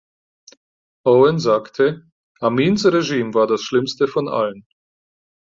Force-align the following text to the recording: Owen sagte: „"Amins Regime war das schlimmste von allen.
Owen 1.05 1.37
sagte: 1.37 2.09
„"Amins 2.39 2.83
Regime 2.91 3.35
war 3.35 3.45
das 3.45 3.61
schlimmste 3.61 4.07
von 4.07 4.27
allen. 4.27 4.65